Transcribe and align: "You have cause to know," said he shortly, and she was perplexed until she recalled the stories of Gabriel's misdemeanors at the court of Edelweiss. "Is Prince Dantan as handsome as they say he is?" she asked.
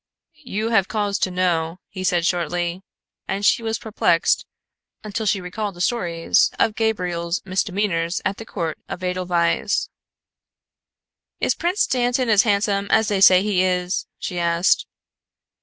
"You 0.45 0.69
have 0.71 0.87
cause 0.87 1.19
to 1.19 1.29
know," 1.29 1.77
said 1.93 2.21
he 2.23 2.25
shortly, 2.25 2.81
and 3.27 3.45
she 3.45 3.61
was 3.61 3.77
perplexed 3.77 4.47
until 5.03 5.27
she 5.27 5.39
recalled 5.39 5.75
the 5.75 5.81
stories 5.81 6.49
of 6.57 6.73
Gabriel's 6.73 7.39
misdemeanors 7.45 8.19
at 8.25 8.37
the 8.37 8.45
court 8.47 8.79
of 8.89 9.03
Edelweiss. 9.03 9.89
"Is 11.39 11.53
Prince 11.53 11.85
Dantan 11.85 12.29
as 12.29 12.41
handsome 12.41 12.87
as 12.89 13.09
they 13.09 13.21
say 13.21 13.43
he 13.43 13.61
is?" 13.61 14.07
she 14.17 14.39
asked. 14.39 14.87